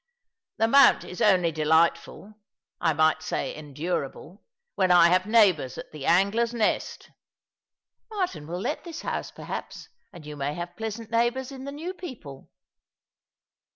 "The 0.57 0.67
Mount 0.67 1.03
is 1.03 1.21
only 1.21 1.51
delightful— 1.51 2.33
I 2.81 2.91
miglit 2.91 3.21
say 3.21 3.53
endurable 3.55 4.41
whcn 4.75 4.89
I 4.89 5.09
have 5.09 5.27
neighbours 5.27 5.77
at 5.77 5.91
the 5.91 6.07
Angler's 6.07 6.55
Nest."" 6.55 7.11
]\Iartin 8.11 8.47
will 8.47 8.59
let 8.61 8.83
tliis 8.83 9.03
house, 9.03 9.29
perhaps, 9.29 9.89
and 10.11 10.25
you 10.25 10.35
may 10.35 10.55
have 10.55 10.75
pleasant 10.75 11.11
neighbours 11.11 11.51
in 11.51 11.65
the 11.65 11.71
new 11.71 11.93
people." 11.93 12.49